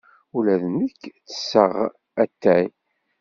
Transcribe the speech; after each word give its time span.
Ula 0.35 0.55
d 0.61 0.63
nekk 0.77 1.01
ttesseɣ 1.15 1.73
atay. 2.23 2.65